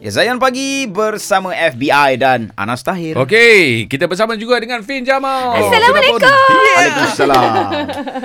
Ya, 0.00 0.08
Zayan 0.10 0.40
Pagi 0.40 0.88
bersama 0.88 1.52
FBI 1.52 2.16
dan 2.16 2.48
Anas 2.56 2.80
Tahir. 2.80 3.20
Okey, 3.20 3.84
kita 3.84 4.08
bersama 4.08 4.32
juga 4.32 4.56
dengan 4.56 4.80
Fin 4.80 5.04
Jamal. 5.04 5.60
Assalamualaikum. 5.60 6.24
Waalaikumsalam. 6.24 7.44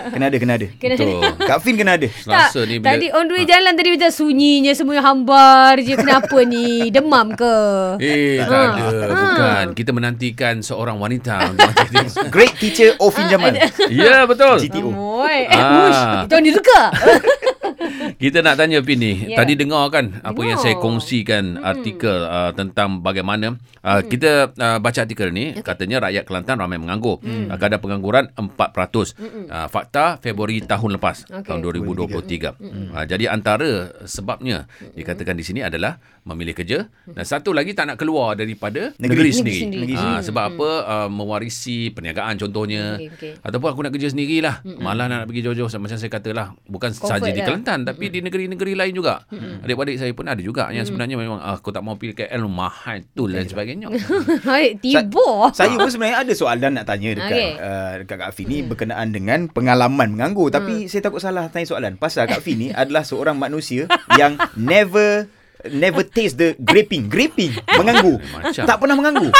Kena 0.09 0.25
ada, 0.25 0.37
kena 0.39 0.53
ada. 0.55 0.67
Kena 0.71 0.93
Betul. 0.95 1.19
Kak 1.35 1.59
Fin 1.59 1.75
kena 1.75 1.99
ada. 1.99 2.07
Selasa 2.07 2.63
tak, 2.63 2.71
ni 2.71 2.79
bila 2.79 2.95
tadi 2.95 3.11
on 3.11 3.27
the 3.27 3.33
way 3.33 3.43
jalan 3.43 3.75
tadi 3.75 3.91
macam 3.91 4.07
sunyinya 4.07 4.71
semua 4.71 5.03
hambar 5.03 5.75
je. 5.83 5.99
Kenapa 5.99 6.37
ni? 6.47 6.87
Demam 6.87 7.35
ke? 7.35 7.55
Eh, 7.99 8.39
tak 8.39 8.55
Ha. 8.55 8.71
ada. 8.71 8.85
Bukan. 9.11 9.65
Kita 9.75 9.91
menantikan 9.91 10.63
seorang 10.63 10.95
wanita 10.95 11.51
untuk 11.51 11.67
menjadi 11.67 12.07
Great 12.33 12.55
teacher 12.55 12.95
Ofin 12.97 13.27
Jamal. 13.27 13.51
Ya, 13.91 14.23
betul. 14.23 14.63
GTO. 14.63 14.95
Amoy. 14.95 15.43
Eh, 15.43 15.51
Ah. 15.51 16.23
Itu 16.23 16.39
ni 16.39 16.55
suka. 16.55 16.81
Kita 18.21 18.45
nak 18.45 18.55
tanya 18.61 18.79
Fin 18.85 18.99
ni. 19.01 19.13
Ya. 19.33 19.41
Tadi 19.41 19.57
dengar 19.57 19.89
kan 19.89 20.21
apa 20.21 20.41
yang 20.45 20.59
saya 20.61 20.77
Dengar. 20.77 20.85
kongsikan 20.85 21.43
artikel 21.59 22.17
uh, 22.25 22.51
tentang 22.53 23.01
bagaimana 23.01 23.57
uh, 23.81 24.01
kita 24.05 24.53
uh, 24.53 24.77
baca 24.77 24.99
artikel 25.01 25.33
ni 25.33 25.57
katanya 25.59 26.05
rakyat 26.05 26.23
Kelantan 26.27 26.61
ramai 26.61 26.77
menganggur. 26.77 27.17
Uh, 27.23 27.57
kadar 27.57 27.81
pengangguran 27.81 28.29
4%. 28.37 28.45
Uh, 28.45 29.67
fakta 29.69 30.21
Februari 30.21 30.61
tahun 30.61 30.97
lepas 31.01 31.25
Okey. 31.25 31.47
tahun 31.47 31.59
2023. 31.65 32.55
Uh, 32.93 33.05
jadi 33.07 33.25
antara 33.31 33.89
sebabnya 34.05 34.69
dikatakan 34.93 35.33
di 35.33 35.43
sini 35.45 35.61
adalah 35.65 35.97
memilih 36.25 36.57
kerja 36.57 36.89
dan 37.05 37.21
satu 37.21 37.53
lagi 37.53 37.77
tak 37.77 37.85
nak 37.85 37.97
keluar 38.01 38.33
daripada 38.33 38.91
negeri, 38.97 39.29
Negeri. 39.29 39.31
sendiri. 39.31 39.61
Negeri 39.69 39.93
sendiri. 39.93 40.17
Ah, 40.17 40.21
sebab 40.25 40.43
apa 40.57 40.69
uh, 40.83 41.09
mewarisi 41.09 41.93
perniagaan 41.93 42.33
contohnya 42.41 42.97
Okey, 42.97 43.13
okey. 43.13 43.31
ataupun 43.45 43.67
aku 43.69 43.79
nak 43.85 43.91
kerja 43.93 44.09
sendirilah. 44.09 44.55
Malah 44.81 45.05
nak 45.05 45.21
pergi 45.29 45.41
jauh-jauh 45.45 45.69
macam 45.77 45.97
saya 46.01 46.09
katalah 46.09 46.47
bukan 46.65 46.91
Comfort 46.97 47.21
saja 47.21 47.29
di 47.29 47.39
lah. 47.39 47.45
Kelantan 47.45 47.79
tapi 47.85 47.94
di 47.97 48.19
negeri-negeri 48.21 48.73
lain 48.75 48.93
juga. 48.93 49.25
Adik-adik 49.63 49.97
saya 49.97 50.11
pun 50.11 50.27
ada 50.27 50.41
juga 50.41 50.69
yang 50.71 50.85
sebenarnya 50.85 51.15
memang 51.17 51.39
ah, 51.39 51.57
aku 51.57 51.71
tak 51.71 51.81
mau 51.81 51.95
pergi 51.95 52.25
KL 52.25 52.43
mahal 52.47 53.03
tu 53.15 53.25
dan 53.31 53.47
sebagainya. 53.47 53.89
Hai, 54.49 54.77
tiba. 54.77 55.51
Saya 55.55 55.75
pun 55.75 55.89
sebenarnya 55.89 56.27
ada 56.27 56.33
soalan 56.35 56.71
nak 56.75 56.85
tanya 56.85 57.09
dekat 57.17 57.37
Okey. 57.37 57.49
uh, 57.57 57.93
dekat 58.03 58.17
Kak 58.19 58.31
Fin 58.35 58.47
ni 58.49 58.57
berkenaan 58.65 59.07
dengan 59.15 59.39
pengalaman 59.49 60.13
menganggur 60.13 60.51
tapi 60.51 60.91
saya 60.91 61.07
takut 61.07 61.23
salah 61.23 61.47
tanya 61.49 61.65
soalan 61.67 61.93
pasal 61.95 62.27
Kak 62.27 62.41
Fin 62.43 62.57
ni 62.59 62.67
adalah 62.81 63.07
seorang 63.07 63.39
manusia 63.39 63.87
yang 64.19 64.35
never 64.59 65.27
never 65.65 66.03
taste 66.03 66.35
the 66.35 66.53
graping 66.57 67.05
graping 67.05 67.49
menganggur 67.71 68.19
Macam. 68.33 68.63
tak 68.63 68.77
pernah 68.77 68.95
menganggur 68.95 69.31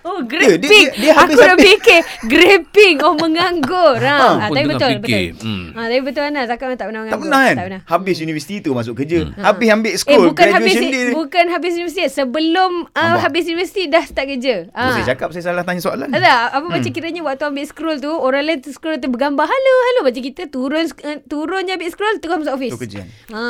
Oh, 0.00 0.24
dia- 0.24 0.56
graping. 0.56 0.64
dia- 0.88 0.92
dia 0.94 1.12
Aku 1.14 1.36
habis- 1.36 1.40
dah 1.42 1.56
fikir 1.58 2.00
graping. 2.24 2.96
Oh, 3.00 3.12
menganggur. 3.12 4.00
Ha, 4.00 4.08
Ah, 4.10 4.32
ha, 4.38 4.46
tapi 4.48 4.64
betul, 4.66 4.90
fikir. 4.96 5.36
betul. 5.36 5.44
Hmm. 5.44 5.64
Ha, 5.70 5.80
tapi 5.86 6.00
betul 6.00 6.22
Anas. 6.24 6.48
Aku 6.48 6.62
tak 6.64 6.78
pernah 6.80 6.80
tak 6.80 6.88
menganggur. 6.88 7.20
pernah 7.20 7.40
kan 7.42 7.54
Tak 7.54 7.66
pernah. 7.68 7.82
habis 7.86 8.16
universiti 8.18 8.54
tu 8.60 8.70
masuk 8.72 8.94
kerja 8.96 9.18
habis 9.38 9.68
ambil 9.68 9.90
Eh 9.90 10.00
school 10.00 10.24
bukan 10.26 10.46
habis 10.50 10.72
day 10.72 11.12
bukan 11.12 11.44
habis 11.50 11.72
universiti 11.74 12.02
sebelum 12.08 12.70
uh, 12.90 13.16
habis 13.18 13.44
universiti 13.46 13.82
dah 13.86 14.00
start 14.02 14.26
kerja. 14.26 14.56
Oh, 14.70 14.88
saya 14.90 15.04
cakap 15.06 15.28
saya 15.30 15.44
salah 15.46 15.62
tanya 15.62 15.80
soalan 15.80 16.08
Ada 16.08 16.32
apa 16.50 16.60
hmm. 16.62 16.72
macam 16.72 16.90
kiranya 16.90 17.20
waktu 17.22 17.44
ambil 17.46 17.64
scroll 17.66 17.98
tu 17.98 18.08
orang 18.10 18.42
lain 18.42 18.58
tu 18.58 18.70
scroll 18.70 18.96
tu 18.96 19.06
bergambar 19.06 19.44
halo 19.44 19.74
halo 19.86 20.00
macam 20.02 20.22
kita 20.22 20.48
turun 20.48 20.80
uh, 20.80 21.18
turun 21.26 21.60
je 21.62 21.72
ambil 21.74 21.88
scroll 21.88 22.16
terus 22.18 22.36
masuk 22.38 22.54
office. 22.54 22.72
Tu 22.72 22.80
kerja. 22.80 23.00
Ha. 23.30 23.44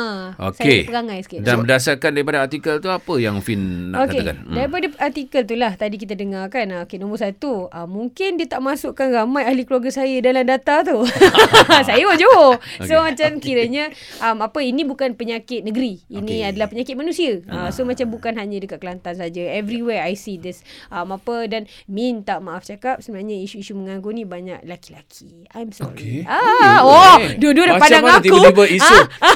Okey. 0.49 0.67
Saya 0.77 0.89
perangai 0.89 1.19
sikit. 1.21 1.39
Dan 1.41 1.55
berdasarkan 1.59 2.10
daripada 2.11 2.43
artikel 2.43 2.77
tu 2.77 2.91
apa 2.91 3.13
yang 3.17 3.39
Fin 3.41 3.91
nak 3.91 4.07
Okey, 4.07 4.21
katakan? 4.21 4.35
Hmm. 4.45 4.55
daripada 4.55 4.85
artikel 4.99 5.41
tu 5.47 5.55
lah 5.57 5.71
tadi 5.73 5.95
kita 5.97 6.13
dengar 6.13 6.47
kan. 6.47 6.67
ah, 6.71 6.83
Okey, 6.85 7.01
nombor 7.01 7.17
satu. 7.17 7.71
Uh, 7.71 7.87
mungkin 7.87 8.37
dia 8.37 8.47
tak 8.47 8.61
masukkan 8.61 9.09
ramai 9.09 9.47
ahli 9.47 9.63
keluarga 9.63 9.89
saya 9.89 10.19
dalam 10.19 10.43
data 10.45 10.83
tu. 10.83 11.01
saya 11.87 12.03
orang 12.03 12.19
Johor. 12.19 12.53
So 12.87 12.99
macam 12.99 13.39
kiranya 13.39 13.93
um, 14.19 14.43
apa 14.43 14.59
ini 14.59 14.83
bukan 14.83 15.15
penyakit 15.15 15.63
negeri. 15.63 16.01
Ini 16.09 16.21
Okey. 16.43 16.49
adalah 16.51 16.67
penyakit 16.67 16.95
manusia. 16.97 17.39
Uh, 17.47 17.69
so 17.71 17.87
macam 17.87 18.09
bukan 18.09 18.35
hanya 18.35 18.59
dekat 18.59 18.81
Kelantan 18.81 19.13
saja. 19.15 19.41
Everywhere 19.53 20.01
I 20.01 20.17
see 20.17 20.41
this. 20.41 20.65
Um, 20.89 21.13
apa 21.13 21.45
dan 21.47 21.69
minta 21.85 22.41
maaf 22.41 22.65
cakap 22.65 22.99
sebenarnya 22.99 23.37
isu-isu 23.45 23.77
menganggur 23.77 24.11
ni 24.11 24.25
banyak 24.25 24.65
lelaki-lelaki. 24.65 25.45
I'm 25.53 25.69
sorry. 25.71 25.93
Okey. 25.93 26.17
Ah, 26.25 26.81
oh, 26.81 27.17
dua-dua 27.37 27.65
dah 27.69 27.77
pandang 27.77 28.03
aku. 28.07 28.25
tiba-tiba 28.27 28.63
isu? 28.67 28.97
Ah, 29.21 29.31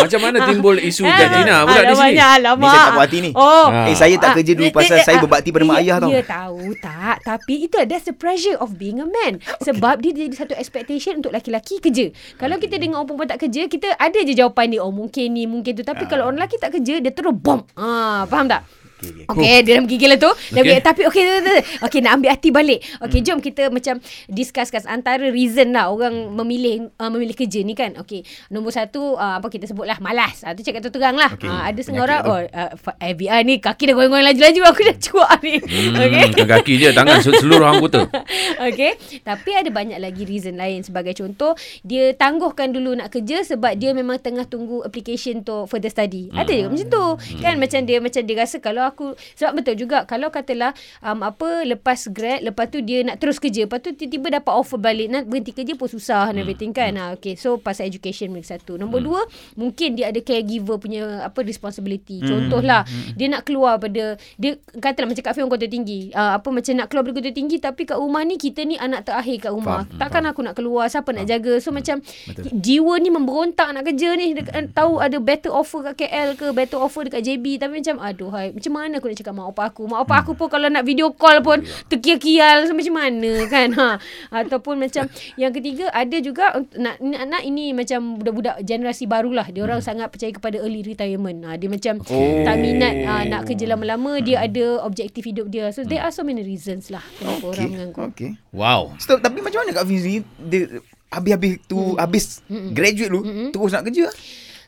Macam 0.00 0.20
mana 0.24 0.36
timbul 0.48 0.76
isu 0.80 1.04
Gantina 1.04 1.68
pula 1.68 1.80
di 1.84 1.94
sini? 1.94 2.18
Alamak. 2.20 2.60
Ni 2.60 2.68
saya 2.70 2.80
tak 2.80 2.92
puas 2.96 3.04
hati 3.04 3.18
ni. 3.20 3.30
Oh. 3.36 3.66
Ah. 3.68 3.86
Eh 3.90 3.96
saya 3.96 4.14
tak 4.16 4.28
Ah, 4.30 4.36
kerja 4.38 4.52
dulu 4.54 4.68
eh, 4.70 4.74
pasal 4.74 4.96
eh, 4.98 5.04
saya 5.04 5.16
ah, 5.18 5.22
berbakti 5.26 5.50
pada 5.50 5.64
mak 5.66 5.76
ya, 5.76 5.82
ayah 5.82 5.96
tau. 5.98 6.10
Ya 6.14 6.22
tahu 6.22 6.66
tak 6.78 7.16
Tapi 7.26 7.54
itu 7.66 7.76
that's 7.82 8.06
the 8.06 8.14
pressure 8.14 8.54
of 8.62 8.78
being 8.78 9.02
a 9.02 9.08
man 9.10 9.42
Sebab 9.58 9.98
dia 9.98 10.14
jadi 10.14 10.30
satu 10.30 10.54
expectation 10.54 11.18
Untuk 11.18 11.34
laki-laki 11.34 11.82
kerja 11.82 12.14
Kalau 12.38 12.62
kita 12.62 12.78
dengar 12.78 13.02
orang 13.02 13.08
perempuan 13.10 13.28
tak 13.28 13.42
kerja 13.42 13.66
Kita 13.66 13.98
ada 13.98 14.18
je 14.22 14.32
jawapan 14.32 14.70
dia 14.70 14.80
Oh 14.86 14.94
mungkin 14.94 15.34
ni 15.34 15.50
Mungkin 15.50 15.74
tu 15.74 15.82
Tapi 15.82 16.06
kalau 16.06 16.30
orang 16.30 16.38
lelaki 16.38 16.62
tak 16.62 16.78
kerja 16.78 17.02
Dia 17.02 17.10
terus 17.10 17.34
bom 17.34 17.66
ah, 17.74 18.22
Faham 18.30 18.46
tak? 18.46 18.62
Okey, 19.00 19.24
okey. 19.24 19.24
Okey, 19.32 19.56
dia 19.64 19.72
dah 19.72 19.82
menggigil 19.82 20.08
lah 20.12 20.18
tu. 20.20 20.32
Okay. 20.52 20.78
Tapi 20.80 21.00
okey, 21.08 21.22
okey, 21.22 21.40
okey. 21.40 21.60
okey, 21.80 22.00
nak 22.04 22.12
ambil 22.20 22.30
hati 22.30 22.48
balik. 22.52 22.78
Okey, 23.00 23.20
jom 23.24 23.40
kita 23.40 23.72
macam 23.72 23.96
discusskan 24.28 24.84
antara 24.86 25.24
reason 25.26 25.72
lah 25.72 25.88
orang 25.88 26.12
memilih 26.36 26.92
uh, 26.96 27.08
memilih 27.08 27.32
kerja 27.32 27.64
ni 27.64 27.72
kan. 27.72 27.96
Okey, 27.96 28.22
nombor 28.48 28.70
satu, 28.70 29.16
uh, 29.16 29.40
apa 29.40 29.48
kita 29.48 29.64
sebutlah 29.64 29.96
malas. 29.98 30.44
Uh, 30.44 30.52
tu 30.52 30.60
cakap 30.60 30.84
terang 30.84 31.16
lah. 31.16 31.32
Okey, 31.32 31.48
Uh, 31.50 31.66
ada 31.66 31.72
penyakit 31.72 31.82
setengah 31.82 32.04
orang, 32.04 32.20
oh, 32.22 32.40
uh, 32.46 32.70
fa- 32.76 32.98
FBI 33.00 33.40
ni 33.42 33.54
kaki 33.58 33.82
dah 33.88 33.94
goyang-goyang 33.96 34.28
laju-laju. 34.28 34.60
Aku 34.68 34.80
dah 34.84 34.96
cuak 35.00 35.30
ni. 35.40 35.54
Hmm, 35.58 35.94
bukan 36.30 36.46
kaki 36.46 36.72
je, 36.76 36.88
tangan 36.92 37.16
se- 37.18 37.40
seluruh 37.40 37.66
anggota. 37.66 38.06
Okey, 38.68 38.92
tapi 39.24 39.50
ada 39.56 39.70
banyak 39.70 39.96
lagi 39.96 40.22
reason 40.22 40.54
lain 40.54 40.84
sebagai 40.84 41.16
contoh 41.16 41.56
dia 41.80 42.12
tangguhkan 42.12 42.70
dulu 42.70 42.92
nak 42.92 43.08
kerja 43.08 43.40
sebab 43.42 43.74
dia 43.74 43.90
memang 43.90 44.20
tengah 44.20 44.44
tunggu 44.44 44.84
application 44.84 45.40
untuk 45.40 45.66
further 45.66 45.88
study. 45.88 46.28
Ada 46.30 46.52
juga 46.52 46.68
macam 46.68 46.88
tu. 46.90 47.04
Kan 47.40 47.54
macam 47.56 47.80
dia 47.82 47.98
macam 47.98 48.20
dia 48.20 48.36
rasa 48.36 48.58
kalau 48.60 48.89
aku 48.90 49.14
sebab 49.38 49.62
betul 49.62 49.74
juga 49.78 50.04
kalau 50.04 50.28
katalah 50.28 50.74
um, 51.00 51.22
apa 51.22 51.62
lepas 51.64 52.10
grad 52.10 52.42
lepas 52.42 52.66
tu 52.68 52.82
dia 52.82 53.06
nak 53.06 53.22
terus 53.22 53.38
kerja 53.38 53.64
lepas 53.64 53.78
tu 53.80 53.94
tiba-tiba 53.94 54.42
dapat 54.42 54.52
offer 54.52 54.76
balik 54.76 55.08
nak 55.08 55.30
berhenti 55.30 55.54
kerja 55.54 55.78
pun 55.78 55.86
susah 55.86 56.30
and 56.30 56.42
everything 56.42 56.74
kan. 56.74 56.98
Ha 56.98 57.16
okey. 57.18 57.38
So 57.38 57.56
pasal 57.62 57.86
education 57.86 58.34
nombor 58.34 58.46
satu. 58.46 58.72
Nombor 58.80 59.00
dua 59.04 59.20
mungkin 59.54 59.94
dia 59.94 60.10
ada 60.10 60.18
caregiver 60.20 60.76
punya 60.80 61.24
apa 61.24 61.40
responsibility. 61.44 62.24
Contohlah 62.24 62.82
dia 63.14 63.26
nak 63.30 63.46
keluar 63.46 63.76
pada 63.76 64.16
dia 64.40 64.56
katalah 64.80 65.08
macam 65.12 65.22
Kak 65.22 65.32
Fion 65.36 65.48
kota 65.52 65.66
tinggi. 65.68 66.10
Uh, 66.10 66.40
apa 66.40 66.48
macam 66.50 66.72
nak 66.74 66.86
keluar 66.88 67.04
dari 67.06 67.14
kota 67.16 67.30
tinggi 67.30 67.56
tapi 67.60 67.82
kat 67.84 67.98
rumah 68.00 68.22
ni 68.24 68.40
kita 68.40 68.64
ni 68.64 68.80
anak 68.80 69.06
terakhir 69.06 69.48
kat 69.48 69.52
rumah. 69.52 69.84
Faham, 69.84 69.98
Takkan 70.00 70.22
aku 70.30 70.40
nak 70.42 70.54
keluar 70.56 70.88
siapa 70.88 71.12
nak 71.12 71.26
jaga. 71.28 71.60
So 71.60 71.70
macam 71.70 72.00
Betul. 72.02 72.50
jiwa 72.56 72.94
ni 72.98 73.08
memberontak 73.12 73.68
nak 73.70 73.84
kerja 73.86 74.16
ni 74.16 74.32
Dek- 74.34 74.72
tahu 74.72 74.98
ada 75.02 75.16
better 75.20 75.52
offer 75.52 75.92
kat 75.92 76.06
KL 76.06 76.28
ke 76.38 76.46
better 76.56 76.78
offer 76.80 77.06
dekat 77.06 77.22
JB 77.26 77.60
tapi 77.60 77.84
macam 77.84 77.96
aduh 78.00 78.30
hai 78.32 78.54
macam 78.54 78.72
mana 78.80 78.96
aku 78.96 79.12
nak 79.12 79.18
cakap 79.20 79.34
mak 79.36 79.46
opak 79.52 79.66
aku. 79.70 79.82
Mak 79.84 80.00
opak 80.02 80.18
aku 80.24 80.32
pun 80.34 80.48
kalau 80.48 80.66
nak 80.66 80.82
video 80.82 81.12
call 81.12 81.40
pun 81.40 81.60
terkial-kial 81.86 82.64
so 82.64 82.72
macam 82.72 82.94
mana 82.96 83.32
kan 83.52 83.68
ha. 83.76 83.88
Ataupun 84.32 84.80
macam 84.80 85.04
yang 85.36 85.52
ketiga 85.52 85.92
ada 85.92 86.16
juga 86.18 86.56
nak 86.74 86.96
nak, 86.98 87.22
nak 87.28 87.42
ini 87.44 87.70
macam 87.70 88.16
budak-budak 88.16 88.64
generasi 88.64 89.04
barulah. 89.04 89.44
Dia 89.48 89.62
orang 89.62 89.80
sangat 89.80 90.08
percaya 90.08 90.32
kepada 90.32 90.56
early 90.58 90.80
retirement. 90.80 91.44
Ha, 91.44 91.56
dia 91.56 91.68
macam 91.68 92.02
Oh. 92.10 92.42
tak 92.42 92.56
minat 92.58 92.94
ha, 93.04 93.22
nak 93.22 93.44
kerja 93.44 93.68
lama-lama 93.68 94.18
dia 94.18 94.40
ada 94.40 94.80
objektif 94.82 95.22
hidup 95.22 95.46
dia. 95.46 95.68
So 95.70 95.84
there 95.84 96.00
are 96.00 96.10
so 96.10 96.24
many 96.24 96.40
reasons 96.40 96.88
lah 96.88 97.04
kenapa 97.16 97.44
orang 97.44 97.68
menganggur. 97.70 98.08
Okey. 98.10 98.30
Wow. 98.50 98.96
Stop, 98.96 99.20
tapi 99.20 99.44
macam 99.44 99.62
mana 99.62 99.70
Kak 99.70 99.86
Fizi 99.86 100.24
dia 100.38 100.80
habis-habis 101.10 101.58
tu 101.66 101.94
habis 101.94 102.38
graduate 102.48 103.10
tu 103.10 103.20
terus 103.50 103.70
nak 103.70 103.84
kerja? 103.84 104.06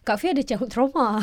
Kak 0.03 0.19
Fia 0.19 0.31
ada 0.31 0.43
childhood 0.43 0.67
trauma. 0.69 1.23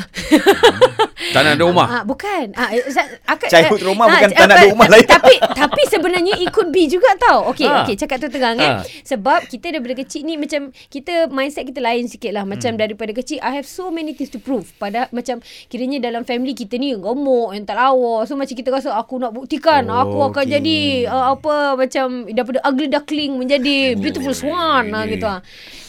Tak 1.20 1.46
nak 1.46 1.52
ada 1.52 1.62
rumah. 1.62 1.86
Ah, 1.86 2.02
bukan. 2.02 2.56
Ah, 2.56 2.72
eh, 2.72 2.80
akak, 3.22 3.52
Childhood 3.52 3.84
trauma 3.84 4.02
ah, 4.02 4.10
bukan 4.10 4.30
c- 4.30 4.34
tak 4.34 4.46
nak 4.46 4.56
ada 4.56 4.66
rumah 4.66 4.88
lain. 4.88 5.04
Tapi 5.04 5.34
tapi 5.62 5.82
sebenarnya 5.86 6.34
it 6.34 6.50
could 6.50 6.72
be 6.72 6.88
juga 6.88 7.12
tau. 7.20 7.44
Okey, 7.52 7.68
Ah. 7.68 7.84
okey 7.84 7.94
cakap 7.94 8.18
tu 8.18 8.28
terang 8.28 8.56
eh. 8.56 8.66
Ah. 8.66 8.82
Sebab 9.04 9.46
kita 9.46 9.70
daripada 9.70 9.94
kecil 9.94 10.24
ni 10.24 10.34
macam 10.34 10.60
kita 10.88 11.28
mindset 11.28 11.68
kita 11.68 11.78
lain 11.78 12.08
sikit 12.08 12.32
lah. 12.32 12.42
Macam 12.42 12.72
Hmm. 12.72 12.80
daripada 12.80 13.12
kecil 13.12 13.36
I 13.38 13.52
have 13.52 13.68
so 13.68 13.92
many 13.92 14.10
things 14.10 14.32
to 14.32 14.40
prove. 14.40 14.72
Pada 14.74 15.06
macam 15.10 15.38
kiranya 15.68 16.00
dalam 16.00 16.24
family 16.24 16.50
kita 16.50 16.74
ni 16.74 16.96
gemuk 16.96 17.52
yang 17.52 17.62
tak 17.62 17.76
lawa. 17.76 18.24
So 18.24 18.34
macam 18.34 18.56
kita 18.56 18.72
rasa 18.72 18.90
aku 18.90 19.20
nak 19.20 19.30
buktikan 19.30 19.86
Oh, 19.86 20.00
aku 20.00 20.18
akan 20.26 20.40
okey. 20.42 20.54
jadi 20.56 20.78
uh, 21.06 21.26
apa 21.30 21.54
macam 21.76 22.06
daripada 22.26 22.58
ugly 22.64 22.88
duckling 22.88 23.32
menjadi 23.36 23.94
beautiful 23.94 24.32
swan 24.32 24.88
ah 24.88 25.04
ini 25.04 25.14
gitu. 25.14 25.28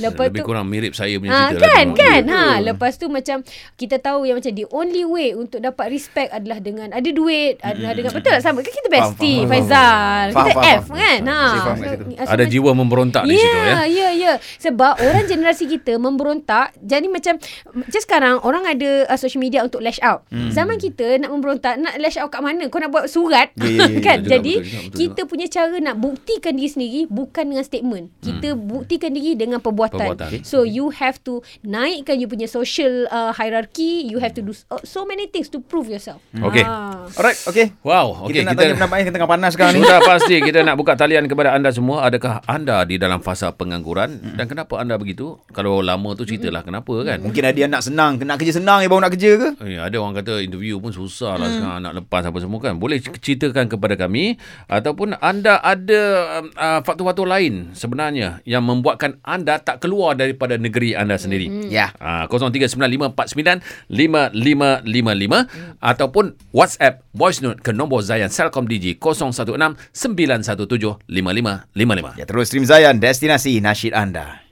Lepas 0.01 0.27
Lebih 0.27 0.37
tu 0.37 0.45
kurang 0.45 0.67
mirip 0.67 0.91
saya 0.91 1.15
punya 1.17 1.31
Ha, 1.31 1.41
cerita 1.49 1.61
kan 1.63 1.85
lah. 1.85 1.95
kan 1.95 2.21
ha 2.27 2.43
lepas 2.59 2.80
tu 2.97 3.07
macam 3.11 3.45
kita 3.77 4.01
tahu 4.01 4.25
yang 4.25 4.41
macam 4.41 4.53
the 4.53 4.65
only 4.73 5.05
way 5.05 5.33
untuk 5.33 5.61
dapat 5.61 5.93
respect 5.93 6.33
adalah 6.33 6.57
dengan 6.57 6.89
ada 6.89 7.09
duit 7.09 7.61
ada 7.61 7.93
dengan 7.93 8.11
betul 8.13 8.31
tak 8.31 8.41
sama 8.41 8.63
kan 8.65 8.73
kita 8.73 8.89
bestie 8.89 9.39
Faizal 9.45 10.25
faham, 10.31 10.47
kita 10.47 10.51
faham, 10.53 10.65
F 10.65 10.83
faham. 10.87 10.97
kan 10.97 11.19
ha 11.27 11.41
faham 11.75 11.77
so 12.21 12.31
Ada 12.31 12.43
jiwa 12.47 12.71
memberontak 12.71 13.23
di 13.27 13.35
situ 13.35 13.57
ya. 13.57 13.65
Ya, 13.71 13.83
ya, 13.87 14.09
ya. 14.15 14.33
Sebab 14.61 14.99
orang 15.03 15.25
generasi 15.27 15.65
kita 15.67 15.97
memberontak. 15.97 16.75
Jadi 16.79 17.07
macam 17.11 17.35
macam 17.75 18.01
sekarang 18.01 18.35
orang 18.43 18.63
ada 18.67 19.09
uh, 19.09 19.19
social 19.19 19.41
media 19.41 19.65
untuk 19.65 19.83
lash 19.83 19.99
out. 20.01 20.23
Hmm. 20.31 20.51
Zaman 20.51 20.79
kita 20.79 21.19
nak 21.19 21.29
memberontak, 21.31 21.75
nak 21.79 21.97
lash 21.99 22.17
out 22.17 22.31
kat 22.31 22.41
mana? 22.43 22.67
Kau 22.71 22.79
nak 22.79 22.91
buat 22.93 23.07
surat 23.11 23.53
Ya, 23.59 23.67
ya, 23.67 23.85
ya, 23.89 23.99
kan? 24.07 24.17
juga, 24.23 24.31
Jadi 24.37 24.53
betul 24.57 24.67
juga, 24.67 24.79
betul 24.87 24.97
kita 25.01 25.21
punya 25.27 25.47
cara 25.51 25.75
nak 25.81 25.95
buktikan 25.99 26.53
diri 26.55 26.69
sendiri 26.71 27.01
bukan 27.11 27.43
dengan 27.51 27.65
statement. 27.65 28.05
Kita 28.23 28.47
buktikan 28.55 29.11
diri 29.11 29.33
dengan 29.35 29.59
perbuatan. 29.59 30.15
Perbuatan. 30.15 30.47
So 30.47 30.63
you 30.63 30.93
have 30.95 31.19
to 31.27 31.43
naikkan 31.65 32.17
you 32.17 32.27
punya 32.31 32.47
social 32.47 32.70
social 32.71 33.03
uh, 33.11 33.35
hierarchy 33.35 34.07
you 34.07 34.23
have 34.23 34.31
to 34.31 34.39
do 34.39 34.55
so, 34.55 34.79
so 34.87 35.03
many 35.03 35.27
things 35.27 35.51
to 35.51 35.59
prove 35.59 35.91
yourself. 35.91 36.23
Okay. 36.31 36.63
Ah. 36.63 37.03
Alright, 37.19 37.35
okay. 37.43 37.75
Wow, 37.83 38.31
Okay, 38.31 38.39
okey 38.39 38.39
kita 38.39 38.47
nak 38.47 38.53
kita, 38.55 38.61
tanya 38.63 38.73
pendapat 38.79 38.95
yang 39.03 39.11
tengah 39.11 39.27
panas 39.27 39.51
sekarang 39.51 39.73
ni. 39.75 39.83
Sudah 39.83 39.99
pasti 40.07 40.35
kita 40.39 40.59
nak 40.63 40.75
buka 40.79 40.95
talian 40.95 41.27
kepada 41.27 41.51
anda 41.51 41.69
semua. 41.75 42.07
Adakah 42.07 42.39
anda 42.47 42.87
di 42.87 42.95
dalam 42.95 43.19
fasa 43.19 43.51
pengangguran 43.51 44.39
dan 44.39 44.47
kenapa 44.47 44.79
anda 44.79 44.95
begitu? 44.95 45.35
Kalau 45.51 45.83
lama 45.83 46.15
tu 46.15 46.23
ceritalah 46.23 46.63
kenapa 46.63 46.95
kan? 47.03 47.19
Mungkin 47.19 47.43
ada 47.43 47.57
yang 47.59 47.71
nak 47.75 47.83
senang, 47.83 48.15
nak 48.23 48.39
kerja 48.39 48.63
senang 48.63 48.79
yang 48.79 48.89
baru 48.95 49.03
nak 49.03 49.11
kerja 49.19 49.31
ke? 49.35 49.49
Eh, 49.67 49.75
ada 49.83 49.95
orang 49.99 50.15
kata 50.23 50.39
interview 50.39 50.79
pun 50.79 50.95
susah 50.95 51.35
lah 51.35 51.51
hmm. 51.51 51.55
sekarang 51.59 51.79
nak 51.83 51.93
lepas 51.99 52.23
apa 52.23 52.37
semua 52.39 52.59
kan. 52.63 52.79
Boleh 52.79 53.03
ceritakan 53.03 53.67
kepada 53.67 53.99
kami 53.99 54.39
ataupun 54.71 55.19
anda 55.19 55.59
ada 55.59 56.01
um, 56.39 56.47
uh, 56.55 56.79
faktor-faktor 56.87 57.27
lain 57.27 57.75
sebenarnya 57.75 58.39
yang 58.47 58.63
membuatkan 58.63 59.19
anda 59.27 59.59
tak 59.59 59.83
keluar 59.83 60.15
daripada 60.15 60.55
negeri 60.55 60.95
anda 60.95 61.19
sendiri. 61.19 61.51
Hmm. 61.51 61.67
Ya. 61.67 61.91
Uh, 61.99 62.29
0395495555 62.67 65.47
ataupun 65.81 66.35
WhatsApp 66.53 67.01
voice 67.15 67.41
note 67.41 67.61
ke 67.63 67.71
nombor 67.73 68.03
Zayan 68.05 68.29
Selcom 68.29 68.67
DG 68.67 68.99
016 68.99 69.31
917 69.33 70.97
5555. 71.07 72.19
Ya, 72.19 72.25
terus 72.27 72.47
stream 72.51 72.67
Zayan, 72.67 72.99
destinasi 72.99 73.63
nasyid 73.63 73.95
anda. 73.95 74.50